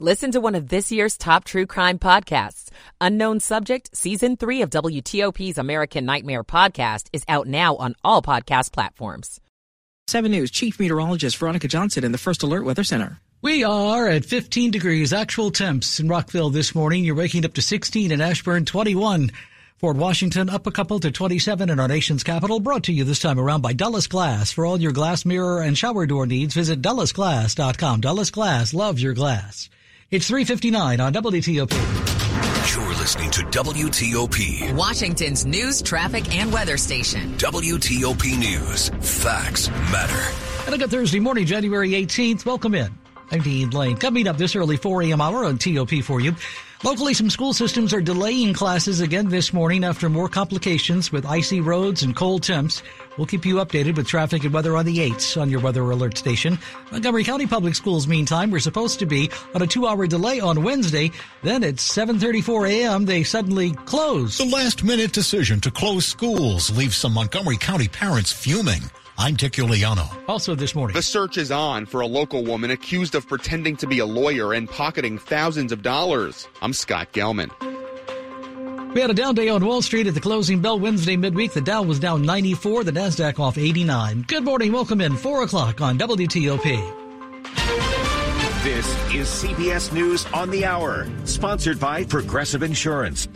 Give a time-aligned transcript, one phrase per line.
[0.00, 2.68] Listen to one of this year's top true crime podcasts.
[3.00, 8.72] Unknown Subject, Season 3 of WTOP's American Nightmare podcast is out now on all podcast
[8.72, 9.40] platforms.
[10.08, 13.18] 7 News Chief Meteorologist Veronica Johnson in the First Alert Weather Center.
[13.40, 17.04] We are at 15 degrees actual temps in Rockville this morning.
[17.04, 19.30] You're waking up to 16 in Ashburn, 21.
[19.76, 22.58] Fort Washington up a couple to 27 in our nation's capital.
[22.58, 24.50] Brought to you this time around by Dulles Glass.
[24.50, 28.00] For all your glass, mirror, and shower door needs, visit DullesGlass.com.
[28.00, 29.70] Dulles Glass loves your glass.
[30.10, 31.72] It's 359 on WTOP.
[32.74, 37.32] You're listening to WTOP, Washington's news, traffic, and weather station.
[37.36, 38.88] WTOP News.
[39.00, 40.34] Facts matter.
[40.66, 42.44] And a good Thursday morning, January 18th.
[42.44, 42.92] Welcome in.
[43.38, 43.96] Dean Lane.
[43.96, 45.20] Coming up this early 4 a.m.
[45.20, 46.34] hour on TOP for you.
[46.84, 51.62] Locally, some school systems are delaying classes again this morning after more complications with icy
[51.62, 52.82] roads and cold temps.
[53.16, 56.18] We'll keep you updated with traffic and weather on the 8s on your weather alert
[56.18, 56.58] station.
[56.92, 61.10] Montgomery County Public Schools, meantime, we're supposed to be on a two-hour delay on Wednesday.
[61.42, 64.38] Then at 7.34 a.m., they suddenly closed.
[64.38, 68.82] The last-minute decision to close schools leaves some Montgomery County parents fuming.
[69.16, 70.08] I'm Dick Uliano.
[70.28, 70.94] Also this morning.
[70.94, 74.52] The search is on for a local woman accused of pretending to be a lawyer
[74.52, 76.48] and pocketing thousands of dollars.
[76.60, 77.50] I'm Scott Gelman.
[78.94, 81.52] We had a down day on Wall Street at the closing bell Wednesday midweek.
[81.52, 84.24] The Dow was down 94, the NASDAQ off 89.
[84.26, 84.72] Good morning.
[84.72, 87.02] Welcome in 4 o'clock on WTOP.
[88.62, 93.28] This is CBS News on the Hour, sponsored by Progressive Insurance.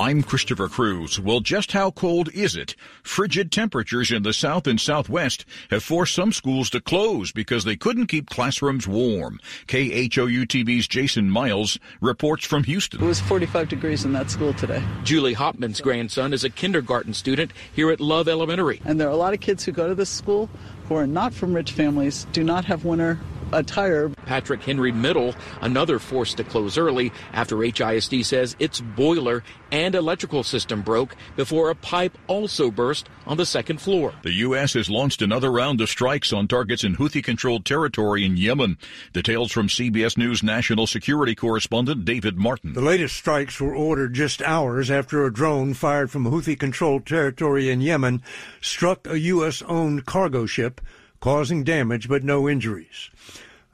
[0.00, 1.20] I'm Christopher Cruz.
[1.20, 2.74] Well, just how cold is it?
[3.02, 7.76] Frigid temperatures in the south and southwest have forced some schools to close because they
[7.76, 9.40] couldn't keep classrooms warm.
[9.66, 13.02] KHOU TV's Jason Miles reports from Houston.
[13.02, 14.82] It was 45 degrees in that school today.
[15.04, 18.80] Julie Hopman's grandson is a kindergarten student here at Love Elementary.
[18.86, 20.48] And there are a lot of kids who go to this school
[20.88, 23.20] who are not from rich families, do not have winter
[23.52, 24.08] attire.
[24.26, 30.42] Patrick Henry Middle, another forced to close early after HISD says its boiler and electrical
[30.42, 34.12] system broke before a pipe also burst on the second floor.
[34.22, 34.74] The U.S.
[34.74, 38.78] has launched another round of strikes on targets in Houthi controlled territory in Yemen.
[39.12, 42.72] Details from CBS News national security correspondent David Martin.
[42.72, 47.70] The latest strikes were ordered just hours after a drone fired from Houthi controlled territory
[47.70, 48.22] in Yemen
[48.60, 49.62] struck a U.S.
[49.62, 50.80] owned cargo ship
[51.20, 53.10] causing damage but no injuries.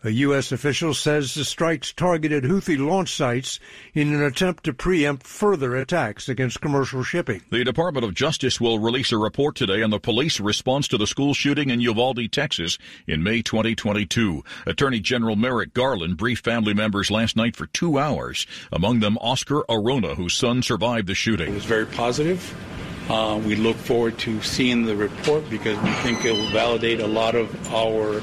[0.04, 0.52] A U.S.
[0.52, 3.58] official says the strikes targeted Houthi launch sites
[3.92, 7.42] in an attempt to preempt further attacks against commercial shipping.
[7.50, 11.08] The Department of Justice will release a report today on the police response to the
[11.08, 14.44] school shooting in Uvalde, Texas in May 2022.
[14.66, 19.64] Attorney General Merrick Garland briefed family members last night for two hours, among them Oscar
[19.68, 21.48] Arona, whose son survived the shooting.
[21.48, 22.54] It was very positive.
[23.08, 27.06] Uh, we look forward to seeing the report because we think it will validate a
[27.06, 28.20] lot of our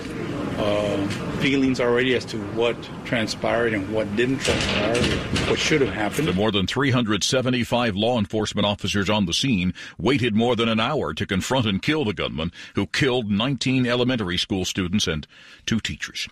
[0.58, 1.08] uh,
[1.40, 5.02] feelings already as to what transpired and what didn't transpire,
[5.50, 6.28] what should have happened.
[6.28, 11.14] The more than 375 law enforcement officers on the scene waited more than an hour
[11.14, 15.26] to confront and kill the gunman who killed 19 elementary school students and
[15.66, 16.28] two teachers.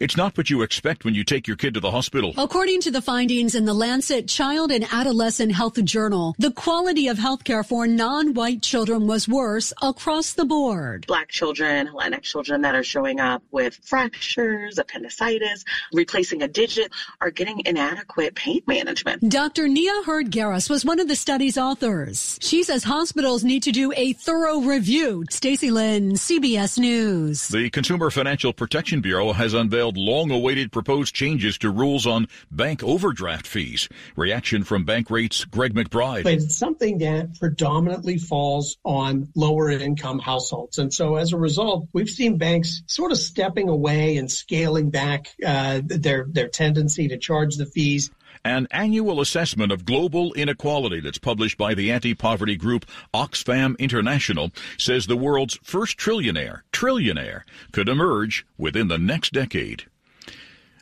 [0.00, 2.32] It's not what you expect when you take your kid to the hospital.
[2.38, 7.18] According to the findings in the Lancet Child and Adolescent Health Journal, the quality of
[7.18, 11.06] healthcare for non-white children was worse across the board.
[11.06, 16.90] Black children, Latinx children that are showing up with fractures, appendicitis, replacing a digit
[17.20, 19.28] are getting inadequate pain management.
[19.28, 19.68] Dr.
[19.68, 22.38] Nia Heard-Garris was one of the study's authors.
[22.40, 25.26] She says hospitals need to do a thorough review.
[25.28, 27.48] Stacy Lynn, CBS News.
[27.48, 32.82] The Consumer Financial Protection Bureau has unveiled long awaited proposed changes to rules on bank
[32.82, 33.88] overdraft fees.
[34.16, 36.24] Reaction from Bankrate's, Greg McBride.
[36.24, 40.78] But it's something that predominantly falls on lower income households.
[40.78, 45.34] And so as a result, we've seen banks sort of stepping away and scaling back
[45.44, 48.10] uh, their, their tendency to charge the fees.
[48.44, 55.06] An annual assessment of global inequality that's published by the anti-poverty group Oxfam International says
[55.06, 57.42] the world's first trillionaire, trillionaire,
[57.72, 59.84] could emerge within the next decade.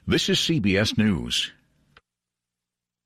[0.07, 1.51] This is CBS News.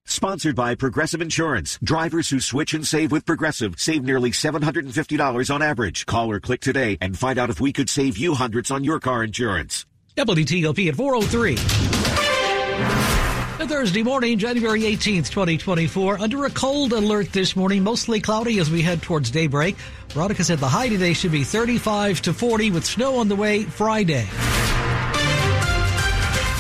[0.05, 1.79] Sponsored by Progressive Insurance.
[1.82, 6.05] Drivers who switch and save with Progressive save nearly $750 on average.
[6.05, 9.00] Call or click today and find out if we could save you hundreds on your
[9.00, 9.87] car insurance.
[10.17, 13.22] WTOP at 403.
[13.67, 16.19] Thursday morning, January 18th, 2024.
[16.20, 19.76] Under a cold alert this morning, mostly cloudy as we head towards daybreak.
[20.09, 23.62] Veronica said the high today should be 35 to 40 with snow on the way
[23.62, 24.29] Friday.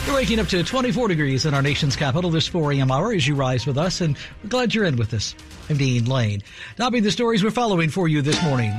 [0.06, 2.90] You're waking up to 24 degrees in our nation's capital this 4 a.m.
[2.90, 5.34] hour as you rise with us, and we're glad you're in with us.
[5.68, 6.42] I'm Dean Lane.
[6.76, 8.72] Topping the stories we're following for you this morning.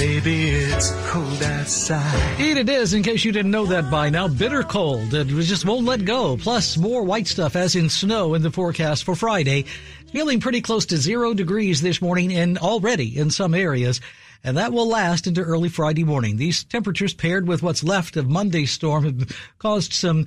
[0.00, 2.40] Baby, it's cold outside.
[2.40, 4.28] Indeed it is, in case you didn't know that by now.
[4.28, 5.12] Bitter cold.
[5.12, 6.38] It just won't let go.
[6.38, 9.66] Plus, more white stuff, as in snow, in the forecast for Friday.
[10.10, 14.00] Feeling pretty close to zero degrees this morning and already in some areas.
[14.42, 16.38] And that will last into early Friday morning.
[16.38, 20.24] These temperatures paired with what's left of Monday's storm have caused some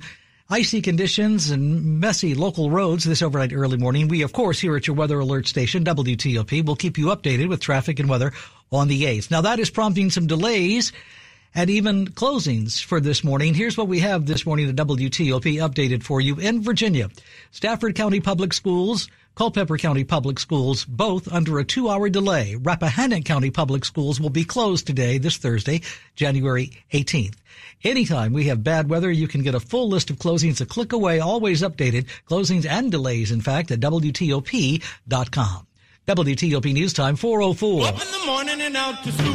[0.50, 4.06] icy conditions and messy local roads this overnight early morning.
[4.06, 7.60] We, of course, here at your weather alert station, WTOP, will keep you updated with
[7.60, 8.32] traffic and weather
[8.74, 9.30] on the 8th.
[9.30, 10.92] Now that is prompting some delays
[11.54, 13.54] and even closings for this morning.
[13.54, 17.08] Here's what we have this morning at WTOP updated for you in Virginia.
[17.52, 22.56] Stafford County Public Schools, Culpeper County Public Schools, both under a two hour delay.
[22.56, 25.80] Rappahannock County Public Schools will be closed today, this Thursday,
[26.16, 27.34] January 18th.
[27.84, 30.92] Anytime we have bad weather, you can get a full list of closings a click
[30.92, 35.66] away, always updated, closings and delays, in fact, at WTOP.com.
[36.06, 37.86] WTOP News Time 404.
[37.86, 39.32] Up in the morning and out to school.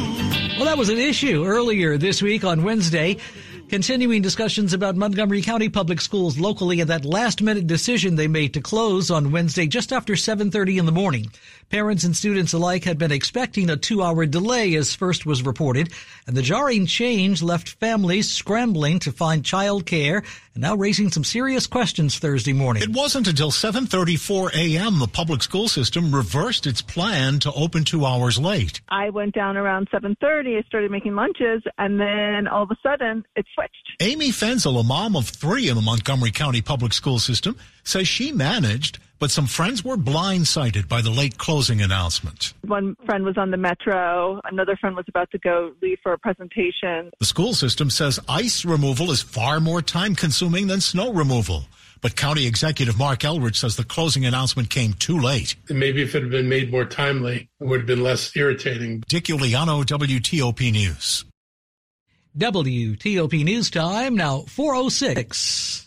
[0.56, 3.16] Well, that was an issue earlier this week on Wednesday.
[3.70, 8.52] Continuing discussions about Montgomery County Public Schools locally and that last minute decision they made
[8.54, 11.30] to close on Wednesday just after 7.30 in the morning.
[11.68, 15.92] Parents and students alike had been expecting a two hour delay as first was reported,
[16.26, 20.24] and the jarring change left families scrambling to find child care
[20.54, 22.82] and now raising some serious questions Thursday morning.
[22.82, 24.98] It wasn't until 7:34 a.m.
[24.98, 28.80] the public school system reversed its plan to open 2 hours late.
[28.88, 30.58] I went down around 7:30.
[30.58, 34.02] I started making lunches, and then all of a sudden it switched.
[34.02, 38.32] Amy Fenzel, a mom of 3 in the Montgomery County public school system, says she
[38.32, 42.54] managed but some friends were blindsided by the late closing announcement.
[42.64, 46.18] One friend was on the metro, another friend was about to go leave for a
[46.18, 47.10] presentation.
[47.20, 51.66] The school system says ice removal is far more time consuming than snow removal.
[52.00, 55.54] But County Executive Marc Elrich says the closing announcement came too late.
[55.68, 59.04] Maybe if it had been made more timely, it would have been less irritating.
[59.06, 61.26] Dick Uliano, WTOP News.
[62.38, 65.86] WTOP News Time, now 406.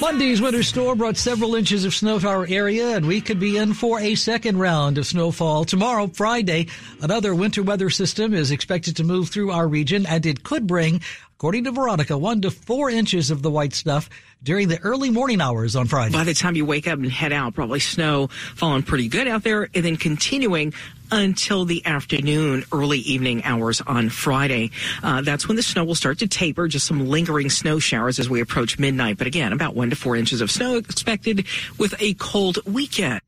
[0.00, 3.58] Monday's winter storm brought several inches of snow to our area, and we could be
[3.58, 5.66] in for a second round of snowfall.
[5.66, 6.68] Tomorrow, Friday,
[7.02, 11.02] another winter weather system is expected to move through our region, and it could bring,
[11.40, 14.10] according to Veronica, one to four inches of the white stuff
[14.42, 16.12] during the early morning hours on Friday.
[16.12, 19.42] By the time you wake up and head out, probably snow falling pretty good out
[19.42, 20.74] there, and then continuing
[21.10, 24.70] until the afternoon, early evening hours on Friday.
[25.02, 28.28] Uh, that's when the snow will start to taper, just some lingering snow showers as
[28.28, 29.16] we approach midnight.
[29.16, 31.46] But again, about one to four inches of snow expected
[31.78, 33.22] with a cold weekend.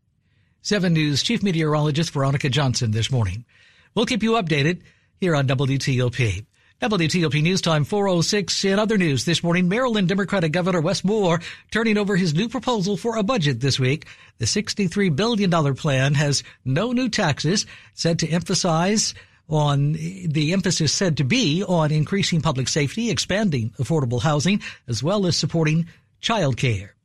[0.60, 3.46] 7 News Chief Meteorologist Veronica Johnson this morning.
[3.94, 4.82] We'll keep you updated
[5.18, 6.44] here on WTOP.
[6.82, 8.64] WTOP News Time 406.
[8.64, 11.40] In other news this morning, Maryland Democratic Governor Wes Moore
[11.70, 14.04] turning over his new proposal for a budget this week.
[14.38, 19.14] The $63 billion plan has no new taxes, said to emphasize
[19.48, 25.26] on the emphasis said to be on increasing public safety, expanding affordable housing, as well
[25.26, 25.86] as supporting
[26.20, 26.96] child care.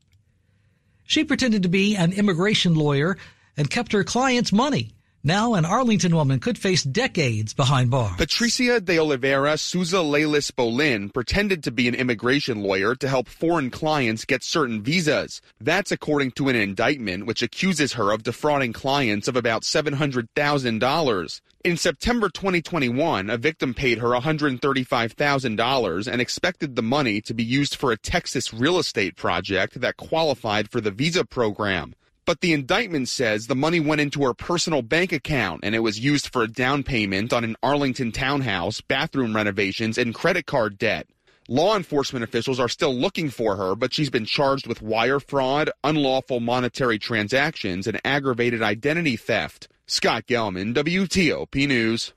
[1.05, 3.15] She pretended to be an immigration lawyer
[3.55, 4.96] and kept her clients' money.
[5.27, 8.15] Now, an Arlington woman could face decades behind bars.
[8.15, 13.69] Patricia de Oliveira Souza Lelis Bolin pretended to be an immigration lawyer to help foreign
[13.69, 15.41] clients get certain visas.
[15.59, 21.41] That's according to an indictment which accuses her of defrauding clients of about $700,000.
[21.65, 27.75] In September 2021, a victim paid her $135,000 and expected the money to be used
[27.75, 31.95] for a Texas real estate project that qualified for the visa program.
[32.27, 35.97] But the indictment says the money went into her personal bank account and it was
[35.97, 41.07] used for a down payment on an Arlington townhouse, bathroom renovations, and credit card debt.
[41.47, 45.69] Law enforcement officials are still looking for her, but she's been charged with wire fraud,
[45.85, 49.69] unlawful monetary transactions, and aggravated identity theft.
[49.87, 52.11] Scott Gelman, WTOP News.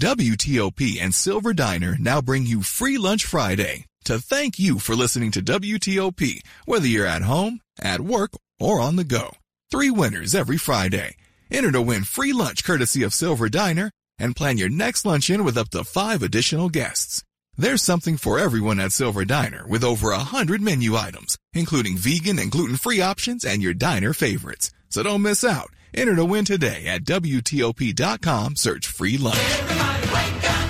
[0.00, 5.32] WTOP and Silver Diner now bring you Free Lunch Friday to thank you for listening
[5.32, 8.30] to WTOP, whether you're at home, at work,
[8.60, 9.32] or on the go.
[9.68, 11.16] Three winners every Friday.
[11.50, 15.58] Enter to win free lunch courtesy of Silver Diner and plan your next luncheon with
[15.58, 17.24] up to five additional guests.
[17.56, 22.38] There's something for everyone at Silver Diner with over a hundred menu items, including vegan
[22.38, 24.70] and gluten-free options and your diner favorites.
[24.88, 25.70] So don't miss out.
[25.92, 28.54] Enter to win today at WTOP.com.
[28.54, 29.36] Search free lunch.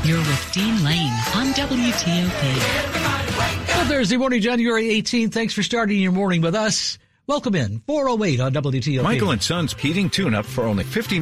[0.05, 2.57] You're with Dean Lane on WTOP.
[3.69, 5.33] Well, Thursday morning, January 18th.
[5.33, 6.97] Thanks for starting your morning with us.
[7.29, 7.81] Welcome in.
[7.89, 9.03] 408 on WTOP.
[9.03, 11.21] Michael and Son's heating tune-up for only $59.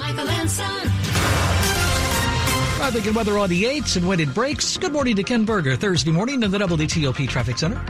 [0.00, 0.80] Michael and Son.
[2.76, 4.76] Traffic and weather on the 8s and when it breaks.
[4.76, 5.74] Good morning to Ken Berger.
[5.74, 7.84] Thursday morning in the WTOP Traffic Center.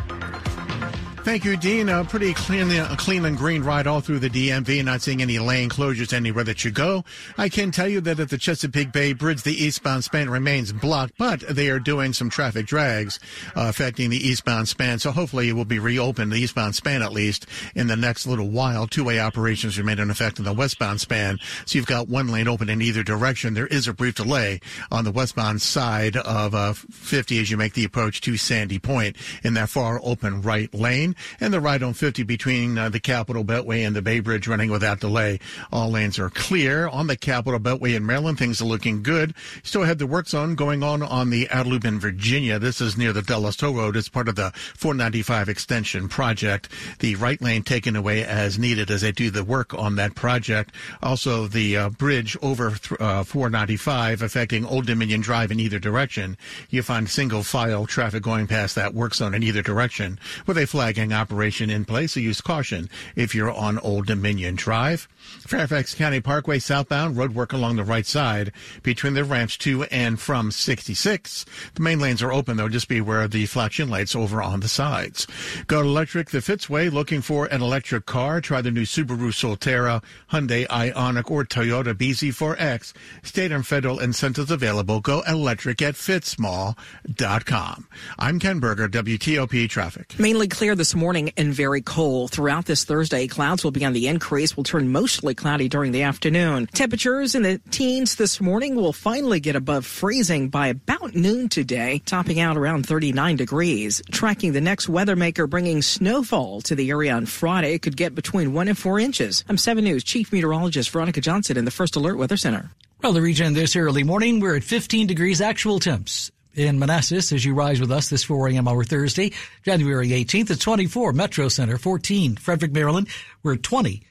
[1.25, 1.89] Thank you, Dean.
[1.89, 4.85] A pretty clean, uh, clean and green ride all through the DMV.
[4.85, 7.05] Not seeing any lane closures anywhere that you go.
[7.39, 11.15] I can tell you that at the Chesapeake Bay Bridge, the eastbound span remains blocked,
[11.19, 13.21] but they are doing some traffic drags
[13.55, 14.99] uh, affecting the eastbound span.
[14.99, 18.49] So hopefully it will be reopened, the eastbound span at least, in the next little
[18.49, 18.89] while.
[18.89, 21.39] Two-way operations remain in effect in the westbound span.
[21.67, 23.55] So you've got one lane open in either direction.
[23.55, 24.61] There is a brief delay
[24.91, 29.17] on the westbound side of uh, 50 as you make the approach to Sandy Point
[29.45, 33.45] in that far open right lane and the ride on 50 between uh, the Capital
[33.45, 35.39] Beltway and the Bay Bridge running without delay.
[35.73, 38.39] All lanes are clear on the Capital Beltway in Maryland.
[38.39, 39.35] Things are looking good.
[39.63, 42.59] Still have the work zone going on on the outer loop in Virginia.
[42.59, 43.97] This is near the Dulles Toll Road.
[43.97, 46.69] It's part of the 495 extension project.
[46.99, 50.75] The right lane taken away as needed as they do the work on that project.
[51.03, 56.37] Also, the uh, bridge over th- uh, 495 affecting Old Dominion Drive in either direction.
[56.71, 60.67] You find single file traffic going past that work zone in either direction with a
[61.11, 62.13] operation in place.
[62.13, 65.09] So use caution if you're on Old Dominion Drive.
[65.41, 70.21] Fairfax County Parkway southbound road work along the right side between the ramps to and
[70.21, 71.47] from 66.
[71.75, 72.69] The main lanes are open though.
[72.69, 75.27] Just be aware of the flashing lights over on the sides.
[75.67, 78.41] Go to electric the Fitzway looking for an electric car.
[78.41, 82.93] Try the new Subaru Solterra, Hyundai Ioniq, or Toyota BZ4X.
[83.23, 85.01] State and federal incentives available.
[85.01, 87.89] Go electric at fitzmall.com.
[88.19, 90.19] I'm Ken Berger, WTOP Traffic.
[90.19, 92.31] Mainly clear this morning and very cold.
[92.31, 94.57] Throughout this Thursday, clouds will be on the increase.
[94.57, 96.67] Will turn mostly cloudy during the afternoon.
[96.69, 102.03] Temperatures in the teens this morning will finally get above freezing by about noon today,
[102.07, 104.03] topping out around 39 degrees.
[104.11, 108.53] Tracking the next weather maker bringing snowfall to the area on Friday could get between
[108.53, 109.45] one and four inches.
[109.49, 112.71] I'm 7 News Chief Meteorologist Veronica Johnson in the First Alert Weather Center.
[113.03, 117.45] Well, the region this early morning, we're at 15 degrees actual temps in Manassas as
[117.45, 118.69] you rise with us this 4 a.m.
[118.69, 119.33] hour Thursday,
[119.65, 120.51] January 18th.
[120.51, 123.09] at 24, Metro Center 14, Frederick, Maryland.
[123.43, 124.03] We're 20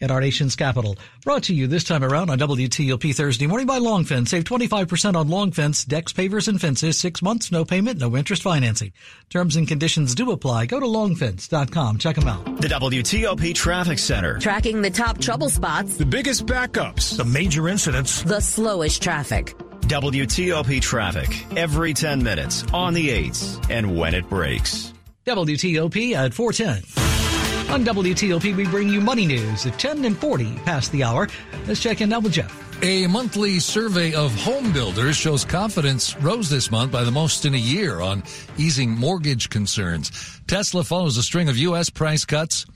[0.00, 0.96] at our nation's capital.
[1.24, 4.30] Brought to you this time around on WTOP Thursday morning by Long Fence.
[4.30, 6.98] Save 25% on Long Fence, decks, pavers, and fences.
[6.98, 8.92] Six months, no payment, no interest financing.
[9.30, 10.66] Terms and conditions do apply.
[10.66, 11.98] Go to longfence.com.
[11.98, 12.44] Check them out.
[12.60, 14.38] The WTOP Traffic Center.
[14.38, 15.96] Tracking the top trouble spots.
[15.96, 17.16] The biggest backups.
[17.16, 18.22] The major incidents.
[18.22, 19.54] The slowest traffic.
[19.88, 24.92] WTOP traffic every 10 minutes on the 8s and when it breaks.
[25.24, 27.72] WTOP at 410.
[27.72, 31.26] On WTOP, we bring you money news at 10 and 40 past the hour.
[31.66, 32.54] Let's check in now with Jeff.
[32.82, 37.54] A monthly survey of home builders shows confidence rose this month by the most in
[37.54, 38.22] a year on
[38.58, 40.38] easing mortgage concerns.
[40.46, 41.88] Tesla follows a string of U.S.
[41.88, 42.66] price cuts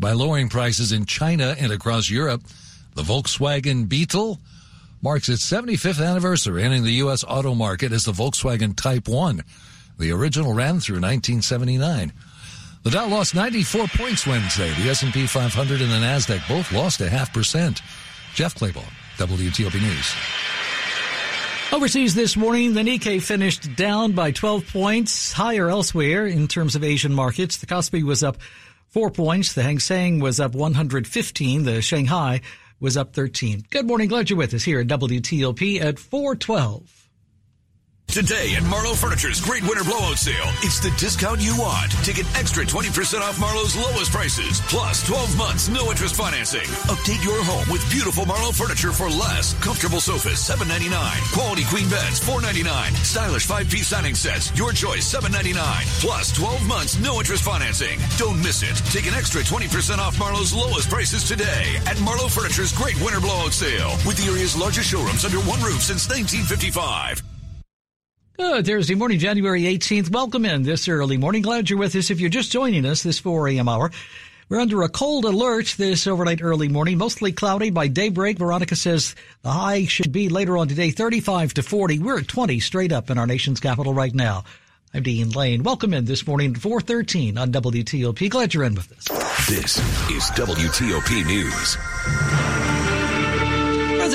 [0.00, 2.42] by lowering prices in China and across Europe.
[2.94, 4.40] The Volkswagen Beetle
[5.02, 7.24] marks its 75th anniversary entering the U.S.
[7.24, 9.42] auto market as the Volkswagen Type 1.
[9.98, 12.12] The original ran through 1979.
[12.82, 14.72] The Dow lost 94 points Wednesday.
[14.74, 17.82] The S&P 500 and the Nasdaq both lost a half percent.
[18.34, 18.84] Jeff Clabaugh,
[19.16, 20.14] WTOP News.
[21.72, 26.84] Overseas this morning, the Nikkei finished down by 12 points, higher elsewhere in terms of
[26.84, 27.56] Asian markets.
[27.56, 28.36] The Kospi was up
[28.90, 29.52] four points.
[29.52, 31.64] The Hang Seng was up 115.
[31.64, 32.40] The Shanghai
[32.80, 33.64] was up 13.
[33.70, 34.08] Good morning.
[34.08, 37.05] Glad you're with us here at WTOP at 412.
[38.08, 42.24] Today at Marlowe Furniture's Great Winter Blowout Sale, it's the discount you want to get
[42.34, 46.64] extra 20% off Marlowe's lowest prices, plus 12 months no interest financing.
[46.88, 49.52] Update your home with beautiful Marlowe furniture for less.
[49.62, 50.96] Comfortable sofas, $7.99.
[51.36, 52.64] Quality queen beds, $4.99.
[53.04, 55.60] Stylish five-piece dining sets, your choice, $7.99.
[56.00, 58.00] Plus 12 months no interest financing.
[58.16, 58.80] Don't miss it.
[58.96, 63.52] Take an extra 20% off Marlowe's lowest prices today at Marlowe Furniture's Great Winter Blowout
[63.52, 67.35] Sale with the area's largest showrooms under one roof since 1955.
[68.38, 70.10] Good Thursday morning, January 18th.
[70.10, 71.40] Welcome in this early morning.
[71.40, 72.10] Glad you're with us.
[72.10, 73.66] If you're just joining us this 4 a.m.
[73.66, 73.90] hour,
[74.50, 78.36] we're under a cold alert this overnight early morning, mostly cloudy by daybreak.
[78.36, 81.98] Veronica says the high should be later on today, 35 to 40.
[82.00, 84.44] We're at 20 straight up in our nation's capital right now.
[84.92, 85.62] I'm Dean Lane.
[85.62, 88.28] Welcome in this morning, at 413 on WTOP.
[88.28, 89.48] Glad you're in with us.
[89.48, 89.78] This
[90.10, 92.75] is WTOP News.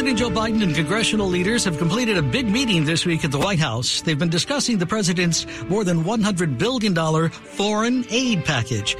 [0.02, 3.38] President Joe Biden and congressional leaders have completed a big meeting this week at the
[3.38, 4.02] White House.
[4.02, 8.96] They've been discussing the president's more than $100 billion foreign aid package.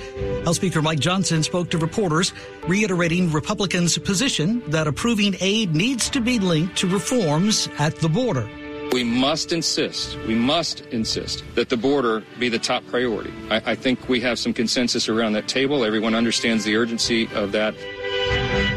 [0.46, 2.34] House Speaker Mike Johnson spoke to reporters,
[2.68, 8.48] reiterating Republicans' position that approving aid needs to be linked to reforms at the border.
[8.92, 13.34] We must insist, we must insist that the border be the top priority.
[13.50, 15.84] I, I, think we have some consensus around that table.
[15.84, 17.74] Everyone understands the urgency of that.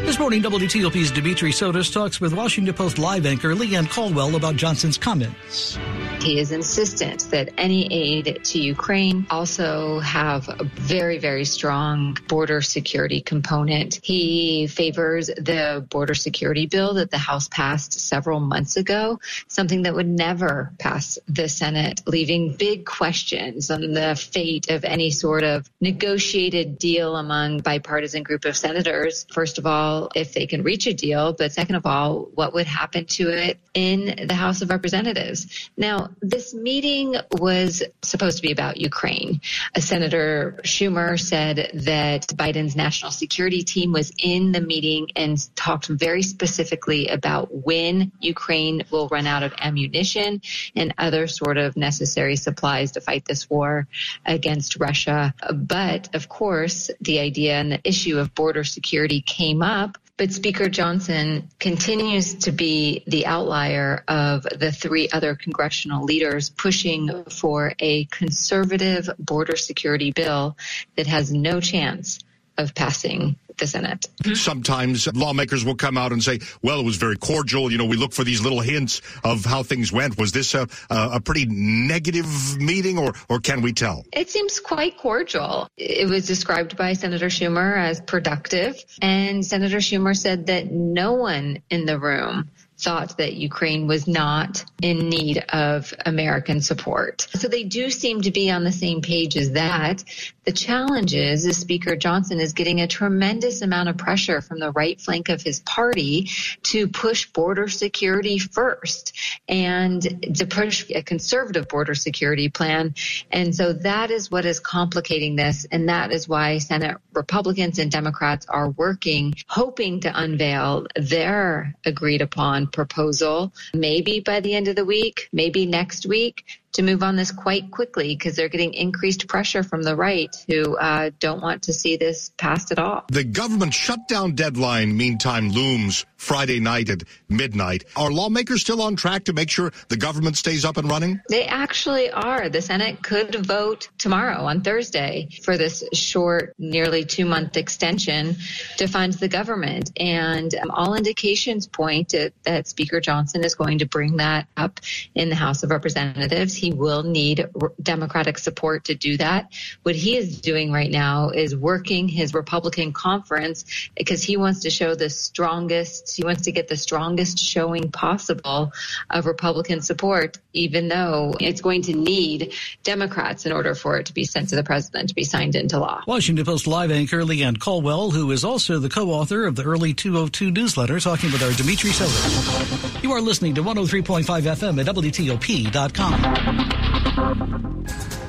[0.04, 4.54] This morning, WTOP's Dimitri Sotis talks with Washington Post live anchor Leigh Ann Caldwell about
[4.54, 5.78] Johnson's comments.
[6.24, 12.62] He is insistent that any aid to Ukraine also have a very, very strong border
[12.62, 14.00] security component.
[14.02, 19.94] He favors the border security bill that the House passed several months ago, something that
[19.94, 25.68] would never pass the Senate, leaving big questions on the fate of any sort of
[25.82, 29.26] negotiated deal among bipartisan group of senators.
[29.30, 32.66] First of all, if they can reach a deal, but second of all, what would
[32.66, 35.68] happen to it in the House of Representatives?
[35.76, 39.40] Now, this meeting was supposed to be about Ukraine.
[39.74, 45.86] Uh, Senator Schumer said that Biden's national security team was in the meeting and talked
[45.86, 50.40] very specifically about when Ukraine will run out of ammunition
[50.74, 53.86] and other sort of necessary supplies to fight this war
[54.24, 55.34] against Russia.
[55.52, 60.68] But of course, the idea and the issue of border security came up but Speaker
[60.68, 68.04] Johnson continues to be the outlier of the three other congressional leaders pushing for a
[68.06, 70.56] conservative border security bill
[70.96, 72.20] that has no chance
[72.58, 74.06] of passing the Senate.
[74.22, 74.34] Mm-hmm.
[74.34, 77.70] Sometimes lawmakers will come out and say, well, it was very cordial.
[77.70, 80.18] You know, we look for these little hints of how things went.
[80.18, 84.04] Was this a, a pretty negative meeting or, or can we tell?
[84.12, 85.68] It seems quite cordial.
[85.76, 88.82] It was described by Senator Schumer as productive.
[89.00, 94.64] And Senator Schumer said that no one in the room thought that Ukraine was not
[94.82, 97.26] in need of American support.
[97.34, 100.04] So they do seem to be on the same page as that.
[100.44, 104.72] The challenge is, is Speaker Johnson is getting a tremendous amount of pressure from the
[104.72, 106.28] right flank of his party
[106.64, 109.16] to push border security first
[109.48, 110.02] and
[110.36, 112.94] to push a conservative border security plan.
[113.30, 115.64] And so that is what is complicating this.
[115.70, 122.20] And that is why Senate Republicans and Democrats are working, hoping to unveil their agreed
[122.20, 126.44] upon proposal, maybe by the end of the week, maybe next week,
[126.74, 130.76] to move on this quite quickly because they're getting increased pressure from the right who
[130.76, 133.04] uh, don't want to see this passed at all.
[133.08, 137.84] The government shutdown deadline, meantime, looms Friday night at midnight.
[137.96, 141.20] Are lawmakers still on track to make sure the government stays up and running?
[141.28, 142.48] They actually are.
[142.48, 148.36] The Senate could vote tomorrow on Thursday for this short, nearly two month extension
[148.78, 149.92] to fund the government.
[149.98, 154.80] And um, all indications point to, that Speaker Johnson is going to bring that up
[155.14, 157.46] in the House of Representatives he will need
[157.82, 159.52] Democratic support to do that.
[159.82, 163.64] What he is doing right now is working his Republican conference
[163.96, 168.72] because he wants to show the strongest, he wants to get the strongest showing possible
[169.10, 174.14] of Republican support, even though it's going to need Democrats in order for it to
[174.14, 176.02] be sent to the president to be signed into law.
[176.06, 179.94] Washington Post live anchor Leigh Ann Caldwell, who is also the co-author of the early
[179.94, 183.02] 202 newsletter, talking with our Dimitri Sotis.
[183.02, 186.14] You are listening to 103.5 FM at WTOP.com.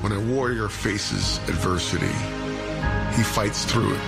[0.02, 2.06] When a warrior faces adversity,
[3.16, 4.00] he fights through it.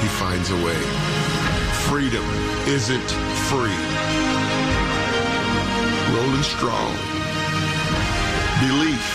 [0.00, 1.53] He finds a way.
[1.94, 2.26] Freedom
[2.66, 3.10] isn't
[3.46, 3.78] free.
[6.12, 6.90] Rolling strong.
[8.58, 9.06] Belief.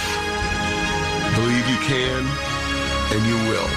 [1.36, 2.24] Believe you can
[3.12, 3.68] and you will.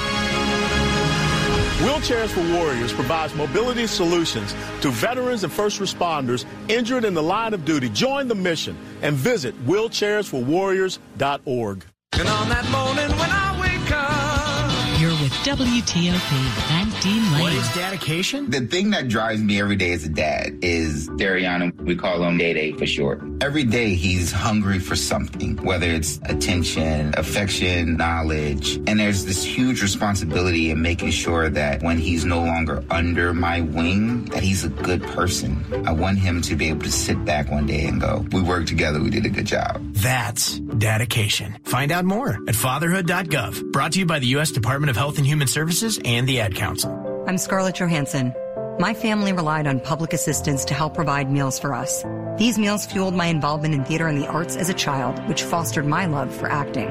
[1.83, 7.55] Wheelchairs for Warriors provides mobility solutions to veterans and first responders injured in the line
[7.55, 7.89] of duty.
[7.89, 11.85] Join the mission and visit wheelchairsforwarriors.org.
[12.13, 16.33] And on that morning when I wake up, you're with WTOP
[16.71, 17.43] and Dean Lane.
[17.43, 18.49] What is dedication?
[18.49, 21.75] The thing that drives me every day as a dad is Dariana.
[21.83, 23.21] We call him Day Day for short.
[23.41, 28.77] Every day he's hungry for something, whether it's attention, affection, knowledge.
[28.87, 33.63] And there's this huge responsibility in making sure that when he's no longer under my
[33.63, 35.65] wing, that he's a good person.
[35.85, 38.69] I want him to be able to sit back one day and go, we worked
[38.69, 39.83] together, we did a good job.
[40.03, 41.59] That's dedication.
[41.63, 43.71] Find out more at fatherhood.gov.
[43.71, 44.51] Brought to you by the U.S.
[44.51, 47.25] Department of Health and Human Services and the Ad Council.
[47.29, 48.35] I'm Scarlett Johansson.
[48.81, 52.05] My family relied on public assistance to help provide meals for us.
[52.37, 55.87] These meals fueled my involvement in theater and the arts as a child, which fostered
[55.87, 56.89] my love for acting.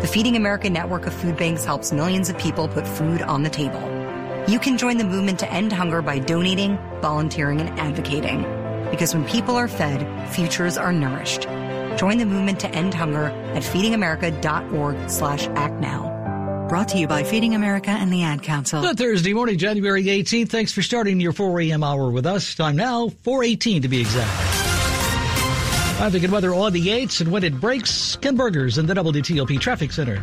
[0.00, 3.50] The Feeding America network of food banks helps millions of people put food on the
[3.50, 3.80] table.
[4.48, 8.42] You can join the movement to end hunger by donating, volunteering, and advocating.
[8.90, 11.46] Because when people are fed, futures are nourished.
[11.96, 16.66] Join the movement to end hunger at feedingamerica.org slash act now.
[16.68, 18.80] Brought to you by Feeding America and the Ad Council.
[18.80, 20.50] Good Thursday morning, January 18th.
[20.50, 21.82] Thanks for starting your 4 a.m.
[21.82, 22.54] hour with us.
[22.54, 24.30] Time now, 418 to be exact.
[25.98, 29.60] Traffic and weather on the 8s and when it breaks, Ken Berger's in the WTOP
[29.60, 30.22] Traffic Center.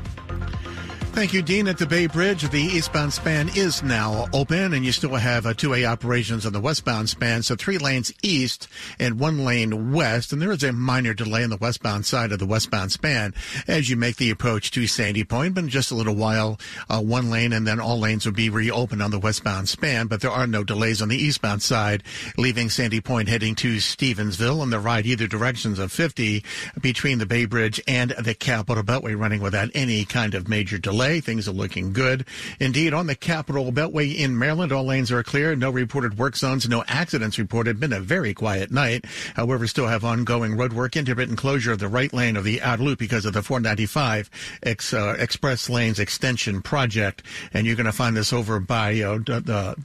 [1.18, 1.68] Thank you, Dean.
[1.68, 5.56] At the Bay Bridge, the eastbound span is now open, and you still have a
[5.56, 8.68] two-way operations on the westbound span, so three lanes east
[9.00, 12.38] and one lane west, and there is a minor delay on the westbound side of
[12.38, 13.34] the westbound span
[13.68, 15.56] as you make the approach to Sandy Point.
[15.56, 18.52] But in just a little while, uh, one lane and then all lanes will be
[18.52, 22.04] reopened on the westbound span, but there are no delays on the eastbound side,
[22.38, 26.44] leaving Sandy Point heading to Stevensville on the right either directions of 50
[26.80, 31.07] between the Bay Bridge and the Capital Beltway running without any kind of major delay.
[31.08, 32.26] Things are looking good.
[32.60, 35.56] Indeed, on the Capital Beltway in Maryland, all lanes are clear.
[35.56, 37.80] No reported work zones, no accidents reported.
[37.80, 39.06] Been a very quiet night.
[39.36, 42.84] However, still have ongoing road work, intermittent closure of the right lane of the outer
[42.84, 44.30] loop because of the 495
[44.64, 47.24] ex, uh, express lanes extension project.
[47.54, 49.76] And you're going to find this over by uh, the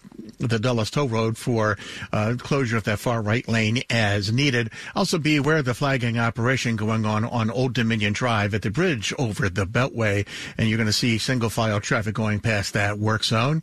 [0.49, 1.79] the Dulles Toll Road for
[2.13, 4.71] uh, closure of that far right lane as needed.
[4.95, 8.71] Also, be aware of the flagging operation going on on Old Dominion Drive at the
[8.71, 10.27] bridge over the Beltway,
[10.59, 13.61] and you're going to see single file traffic going past that work zone.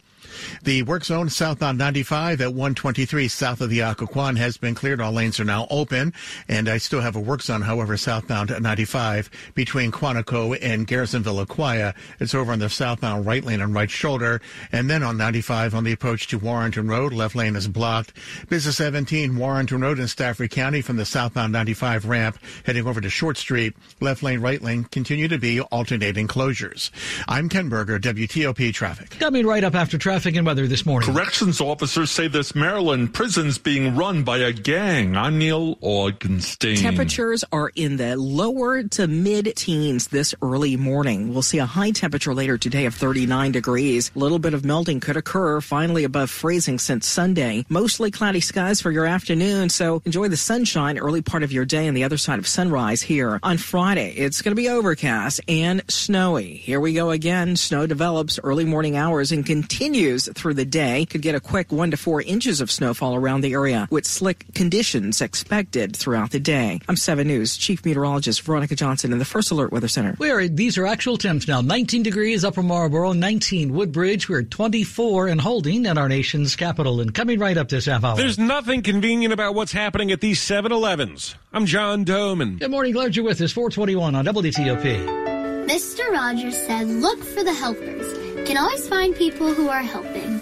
[0.63, 5.01] The work zone southbound 95 at 123 south of the Occoquan has been cleared.
[5.01, 6.13] All lanes are now open.
[6.47, 11.95] And I still have a work zone, however, southbound 95 between Quantico and Garrisonville Aquia.
[12.19, 14.41] It's over on the southbound right lane and right shoulder.
[14.71, 18.13] And then on 95 on the approach to Warrenton Road, left lane is blocked.
[18.49, 23.09] Business 17 Warrenton Road in Stafford County from the southbound 95 ramp heading over to
[23.09, 23.75] Short Street.
[23.99, 26.91] Left lane, right lane continue to be alternating closures.
[27.31, 29.11] I'm Ken Berger, WTOP Traffic.
[29.19, 31.13] Coming right up after traffic and weather this morning.
[31.13, 35.15] Corrections officers say this Maryland prison's being run by a gang.
[35.15, 36.81] I'm Neil Augenstein.
[36.81, 41.31] Temperatures are in the lower to mid teens this early morning.
[41.31, 44.09] We'll see a high temperature later today of 39 degrees.
[44.15, 47.63] A little bit of melting could occur, finally above freezing since Sunday.
[47.69, 51.87] Mostly cloudy skies for your afternoon, so enjoy the sunshine early part of your day
[51.87, 53.39] on the other side of sunrise here.
[53.43, 56.55] On Friday, it's going to be overcast and snowy.
[56.55, 57.18] Here we go again.
[57.19, 61.05] Again, snow develops early morning hours and continues through the day.
[61.05, 64.45] Could get a quick one to four inches of snowfall around the area with slick
[64.55, 66.79] conditions expected throughout the day.
[66.87, 70.13] I'm 7 News Chief Meteorologist Veronica Johnson in the First Alert Weather Center.
[70.13, 71.59] Where are these are actual temps now.
[71.59, 74.29] 19 degrees Upper Marlboro, 19 Woodbridge.
[74.29, 77.01] We're 24 and holding at our nation's capital.
[77.01, 78.15] And coming right up this half hour.
[78.15, 81.35] There's nothing convenient about what's happening at these 7-Elevens.
[81.51, 82.59] I'm John Domen.
[82.59, 82.93] Good morning.
[82.93, 83.51] Glad you're with us.
[83.51, 85.38] 421 on WTOP.
[85.69, 86.09] Mr.
[86.09, 88.11] Rogers said, look for the helpers.
[88.47, 90.39] Can always find people who are helping.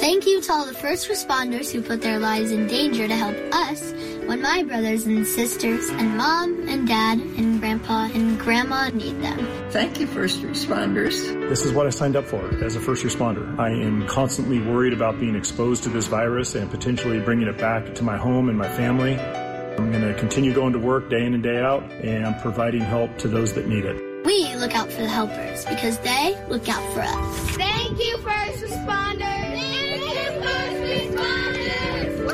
[0.00, 3.36] Thank you to all the first responders who put their lives in danger to help
[3.52, 3.92] us
[4.24, 9.46] when my brothers and sisters and mom and dad and grandpa and grandma need them.
[9.72, 11.20] Thank you, first responders.
[11.50, 13.58] This is what I signed up for as a first responder.
[13.58, 17.94] I am constantly worried about being exposed to this virus and potentially bringing it back
[17.96, 19.18] to my home and my family.
[19.18, 23.18] I'm going to continue going to work day in and day out and providing help
[23.18, 24.15] to those that need it.
[24.56, 27.50] We look out for the helpers because they look out for us.
[27.56, 29.18] Thank you, first responders.
[29.20, 32.30] Thank you, first responders.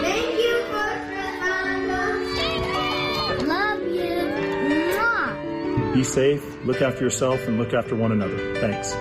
[0.00, 2.22] Thank you, first responders.
[3.48, 4.30] Love you.
[4.70, 5.34] Mwah.
[5.92, 8.54] Be safe, look after yourself, and look after one another.
[8.60, 8.94] Thanks.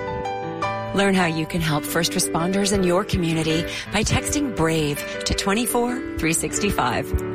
[0.98, 3.62] Learn how you can help first responders in your community
[3.94, 7.35] by texting BRAVE to 24365.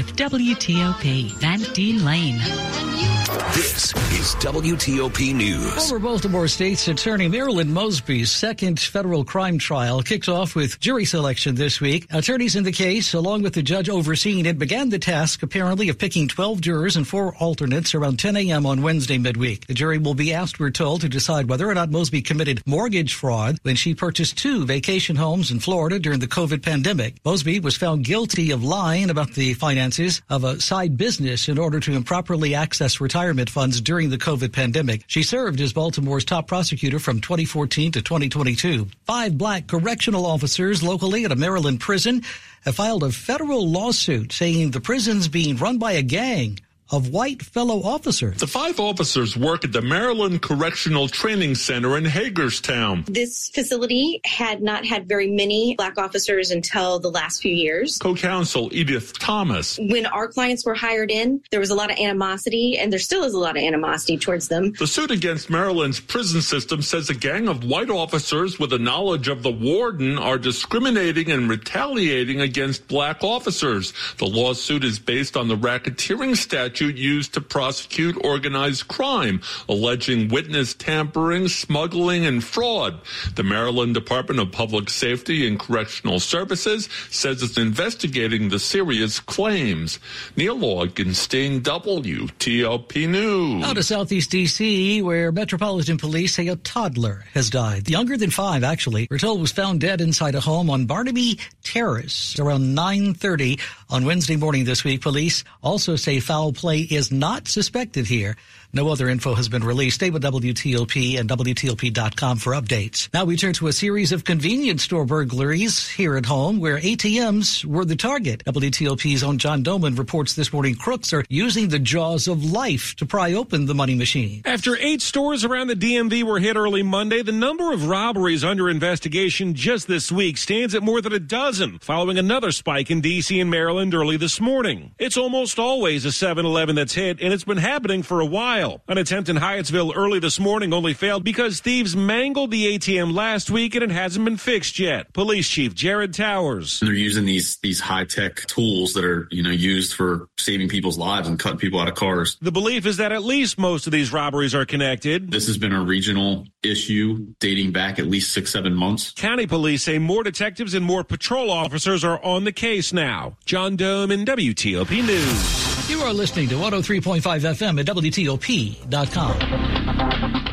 [0.00, 2.99] With WTOP, Van Dean Lane.
[3.30, 5.88] This is WTOP News.
[5.88, 11.54] Former Baltimore State's Attorney Marilyn Mosby's second federal crime trial kicks off with jury selection
[11.54, 12.08] this week.
[12.10, 15.98] Attorneys in the case, along with the judge overseeing it, began the task apparently of
[15.98, 18.66] picking 12 jurors and four alternates around 10 a.m.
[18.66, 19.64] on Wednesday midweek.
[19.68, 23.14] The jury will be asked, we're told, to decide whether or not Mosby committed mortgage
[23.14, 27.14] fraud when she purchased two vacation homes in Florida during the COVID pandemic.
[27.24, 31.78] Mosby was found guilty of lying about the finances of a side business in order
[31.78, 33.19] to improperly access retirement
[33.50, 35.04] funds during the COVID pandemic.
[35.06, 38.88] She served as Baltimore's top prosecutor from 2014 to 2022.
[39.04, 42.22] Five black correctional officers locally at a Maryland prison
[42.64, 46.58] have filed a federal lawsuit saying the prison's being run by a gang
[46.90, 48.38] of white fellow officers.
[48.38, 53.04] The five officers work at the Maryland Correctional Training Center in Hagerstown.
[53.06, 57.98] This facility had not had very many black officers until the last few years.
[57.98, 59.78] Co-counsel Edith Thomas.
[59.78, 63.22] When our clients were hired in, there was a lot of animosity, and there still
[63.24, 64.72] is a lot of animosity towards them.
[64.78, 69.28] The suit against Maryland's prison system says a gang of white officers with the knowledge
[69.28, 73.92] of the warden are discriminating and retaliating against black officers.
[74.18, 80.28] The lawsuit is based on the racketeering statute statute used to prosecute organized crime, alleging
[80.28, 82.98] witness tampering, smuggling, and fraud.
[83.34, 89.98] The Maryland Department of Public Safety and Correctional Services says it's investigating the serious claims.
[90.36, 93.64] Neil Augenstein, WTOP News.
[93.64, 97.90] Out of Southeast D.C., where Metropolitan Police say a toddler has died.
[97.90, 99.06] Younger than five, actually.
[99.10, 104.36] We're told was found dead inside a home on Barnaby Terrace around 9.30 on Wednesday
[104.36, 105.02] morning this week.
[105.02, 108.36] Police also say foul play is not suspected here.
[108.72, 109.96] No other info has been released.
[109.96, 113.08] Stay with WTOP and WTOP.com for updates.
[113.12, 117.64] Now we turn to a series of convenience store burglaries here at home where ATMs
[117.64, 118.44] were the target.
[118.44, 123.06] WTOP's own John Domen reports this morning crooks are using the jaws of life to
[123.06, 124.42] pry open the money machine.
[124.44, 128.70] After eight stores around the DMV were hit early Monday, the number of robberies under
[128.70, 133.40] investigation just this week stands at more than a dozen, following another spike in D.C.
[133.40, 134.92] and Maryland early this morning.
[134.98, 138.59] It's almost always a 7-Eleven that's hit, and it's been happening for a while.
[138.60, 143.50] An attempt in Hyattsville early this morning only failed because thieves mangled the ATM last
[143.50, 145.12] week and it hasn't been fixed yet.
[145.14, 146.80] Police Chief Jared Towers.
[146.80, 150.98] They're using these these high tech tools that are you know used for saving people's
[150.98, 152.36] lives and cutting people out of cars.
[152.42, 155.30] The belief is that at least most of these robberies are connected.
[155.30, 159.12] This has been a regional issue dating back at least six seven months.
[159.12, 163.36] County police say more detectives and more patrol officers are on the case now.
[163.46, 165.79] John Domen WTOP News.
[165.90, 169.79] You are listening to 103.5 FM at WTOP.com.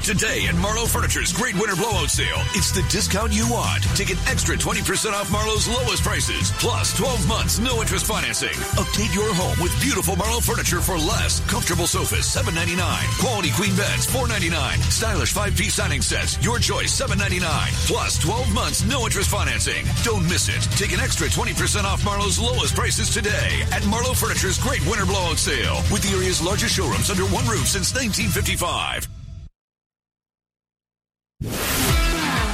[0.08, 4.15] Today at Marlowe Furniture's Great Winter Blowout Sale, it's the discount you want to get
[4.32, 8.56] extra 20% off Marlowe's lowest prices, plus 12 months no interest financing.
[8.80, 11.43] Update your home with beautiful Marlowe furniture for less.
[11.52, 12.80] Comfortable sofas, $7.99.
[13.20, 14.80] Quality queen beds, $4.99.
[14.88, 17.43] Stylish five-piece dining sets, your choice, $7.99.
[17.91, 19.84] Plus 12 months no interest financing.
[20.08, 20.63] Don't miss it.
[20.80, 25.36] Take an extra 20% off Marlowe's lowest prices today at Marlowe Furniture's Great Winter Blowout
[25.36, 29.17] Sale with the area's largest showrooms under one roof since 1955.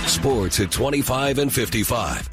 [0.07, 2.29] Sports at 25 and 55.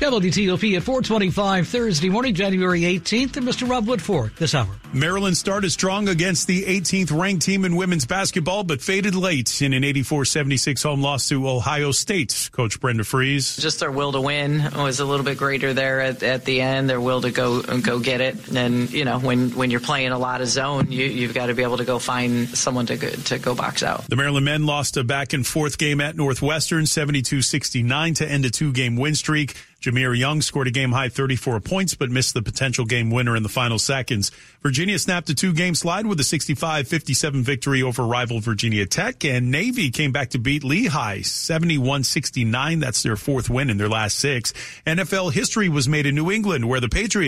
[0.00, 3.68] WTOP at 425 Thursday morning, January 18th, and Mr.
[3.68, 4.79] Rob Woodfork this hour.
[4.92, 9.72] Maryland started strong against the 18th ranked team in women's basketball, but faded late in
[9.72, 12.50] an 84-76 home loss to Ohio State.
[12.50, 13.60] Coach Brenda Frese.
[13.60, 16.90] Just their will to win was a little bit greater there at, at the end.
[16.90, 18.48] Their will to go go get it.
[18.48, 21.54] And you know, when when you're playing a lot of zone, you, you've got to
[21.54, 24.08] be able to go find someone to go, to go box out.
[24.08, 28.50] The Maryland men lost a back and forth game at Northwestern, 72-69 to end a
[28.50, 29.54] two-game win streak.
[29.80, 33.42] Jahmir Young scored a game high 34 points, but missed the potential game winner in
[33.42, 34.30] the final seconds.
[34.80, 39.26] Virginia snapped a two game slide with a 65 57 victory over rival Virginia Tech,
[39.26, 42.80] and Navy came back to beat Lehigh 71 69.
[42.80, 44.54] That's their fourth win in their last six.
[44.86, 47.14] NFL history was made in New England, where the Patriots